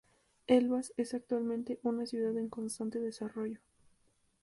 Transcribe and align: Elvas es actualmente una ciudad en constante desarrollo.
Elvas 0.47 0.93
es 0.97 1.13
actualmente 1.13 1.77
una 1.83 2.07
ciudad 2.07 2.35
en 2.35 2.49
constante 2.49 2.97
desarrollo. 2.97 3.59